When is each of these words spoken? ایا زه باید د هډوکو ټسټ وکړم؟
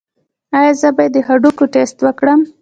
ایا 0.57 0.71
زه 0.81 0.89
باید 0.95 1.11
د 1.15 1.17
هډوکو 1.27 1.63
ټسټ 1.73 1.97
وکړم؟ 2.03 2.39